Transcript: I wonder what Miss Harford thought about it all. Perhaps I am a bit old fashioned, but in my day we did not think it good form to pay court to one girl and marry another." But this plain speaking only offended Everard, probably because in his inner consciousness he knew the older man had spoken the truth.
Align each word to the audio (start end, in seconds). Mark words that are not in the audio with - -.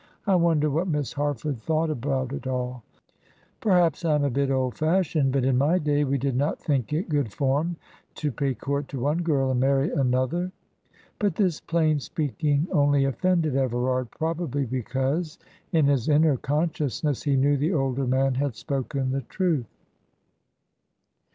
I 0.25 0.33
wonder 0.35 0.67
what 0.71 0.87
Miss 0.87 1.13
Harford 1.13 1.59
thought 1.61 1.91
about 1.91 2.33
it 2.33 2.47
all. 2.47 2.81
Perhaps 3.59 4.03
I 4.03 4.15
am 4.15 4.23
a 4.23 4.31
bit 4.31 4.49
old 4.49 4.73
fashioned, 4.73 5.31
but 5.31 5.45
in 5.45 5.59
my 5.59 5.77
day 5.77 6.03
we 6.05 6.17
did 6.17 6.35
not 6.35 6.57
think 6.59 6.91
it 6.91 7.07
good 7.07 7.31
form 7.31 7.75
to 8.15 8.31
pay 8.31 8.55
court 8.55 8.87
to 8.87 8.99
one 8.99 9.19
girl 9.21 9.51
and 9.51 9.59
marry 9.59 9.91
another." 9.91 10.51
But 11.19 11.35
this 11.35 11.59
plain 11.61 11.99
speaking 11.99 12.67
only 12.71 13.05
offended 13.05 13.55
Everard, 13.55 14.09
probably 14.09 14.65
because 14.65 15.37
in 15.71 15.85
his 15.85 16.09
inner 16.09 16.35
consciousness 16.35 17.21
he 17.21 17.35
knew 17.35 17.55
the 17.55 17.75
older 17.75 18.07
man 18.07 18.33
had 18.33 18.55
spoken 18.55 19.11
the 19.11 19.21
truth. 19.21 19.67